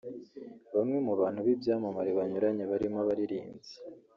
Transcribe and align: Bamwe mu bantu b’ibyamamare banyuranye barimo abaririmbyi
Bamwe 0.75 0.97
mu 1.07 1.13
bantu 1.21 1.39
b’ibyamamare 1.45 2.09
banyuranye 2.17 2.63
barimo 2.71 2.97
abaririmbyi 3.03 3.73